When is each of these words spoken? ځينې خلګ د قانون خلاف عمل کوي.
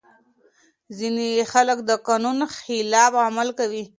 ځينې 0.97 1.29
خلګ 1.51 1.77
د 1.89 1.91
قانون 2.07 2.37
خلاف 2.57 3.13
عمل 3.27 3.49
کوي. 3.59 3.83